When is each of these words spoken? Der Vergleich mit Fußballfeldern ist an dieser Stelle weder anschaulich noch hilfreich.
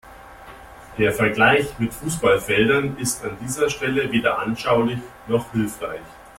Der 0.97 1.13
Vergleich 1.13 1.77
mit 1.77 1.93
Fußballfeldern 1.93 2.97
ist 2.97 3.23
an 3.23 3.37
dieser 3.39 3.69
Stelle 3.69 4.11
weder 4.11 4.39
anschaulich 4.39 4.97
noch 5.27 5.51
hilfreich. 5.51 6.01